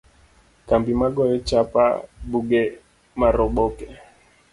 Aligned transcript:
Kambi 0.67 0.91
ma 0.99 1.07
goyo 1.15 1.37
chapa 1.47 1.83
buge 2.31 2.63
mar 3.19 3.35
oboke. 3.45 3.87